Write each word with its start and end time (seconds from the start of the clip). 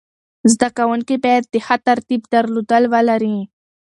زده 0.53 0.69
کوونکي 0.77 1.15
باید 1.23 1.43
د 1.53 1.55
ښه 1.65 1.75
تربیت 1.87 2.23
درلودل 2.33 2.83
ولري. 2.93 3.37